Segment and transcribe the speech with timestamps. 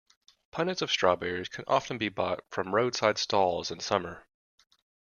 [0.51, 4.25] Punnets of strawberries can often be bought from roadside stalls in summer